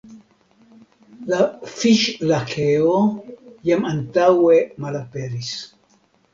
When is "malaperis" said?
4.87-5.57